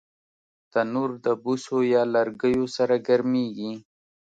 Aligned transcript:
تنور 0.71 1.09
د 1.25 1.27
بوسو 1.43 1.77
یا 1.93 2.01
لرګیو 2.15 2.65
سره 2.77 2.95
ګرمېږي 3.07 3.71